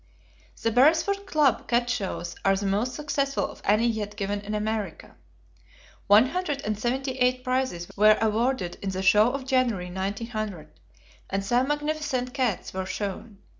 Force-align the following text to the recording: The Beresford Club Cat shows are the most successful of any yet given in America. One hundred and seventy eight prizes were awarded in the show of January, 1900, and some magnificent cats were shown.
The 0.59 0.71
Beresford 0.71 1.27
Club 1.27 1.67
Cat 1.67 1.87
shows 1.87 2.35
are 2.43 2.55
the 2.55 2.65
most 2.65 2.95
successful 2.95 3.45
of 3.45 3.61
any 3.63 3.85
yet 3.85 4.15
given 4.15 4.41
in 4.41 4.55
America. 4.55 5.15
One 6.07 6.29
hundred 6.29 6.63
and 6.63 6.75
seventy 6.79 7.19
eight 7.19 7.43
prizes 7.43 7.87
were 7.95 8.17
awarded 8.19 8.79
in 8.81 8.89
the 8.89 9.03
show 9.03 9.31
of 9.31 9.45
January, 9.45 9.91
1900, 9.91 10.69
and 11.29 11.45
some 11.45 11.67
magnificent 11.67 12.33
cats 12.33 12.73
were 12.73 12.87
shown. 12.87 13.37